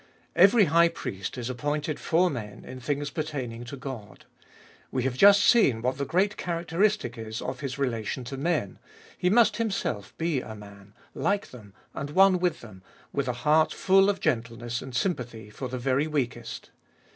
Every 0.35 0.65
high 0.65 0.87
priest 0.89 1.37
is 1.37 1.47
appointed 1.47 1.99
for 1.99 2.31
men 2.31 2.65
in 2.65 2.79
things 2.79 3.11
pertaining 3.11 3.65
to 3.65 3.77
God. 3.77 4.25
We 4.89 5.03
have 5.03 5.15
just 5.15 5.43
seen 5.45 5.83
what 5.83 5.99
the 5.99 6.07
great 6.07 6.37
characteristic 6.37 7.19
is 7.19 7.39
of 7.39 7.59
his 7.59 7.77
relation 7.77 8.23
to 8.23 8.35
men: 8.35 8.79
he 9.15 9.29
must 9.29 9.57
himself 9.57 10.17
be 10.17 10.41
a 10.41 10.55
man, 10.55 10.95
like 11.13 11.51
them 11.51 11.75
and 11.93 12.09
one 12.09 12.39
with 12.39 12.61
them, 12.61 12.81
with 13.13 13.27
a 13.27 13.33
heart 13.45 13.71
full 13.75 14.09
of 14.09 14.19
gentleness 14.19 14.81
and 14.81 14.95
sympathy 14.95 15.51
for 15.51 15.67
the 15.69 15.77
very 15.77 16.07
weakest. 16.07 16.71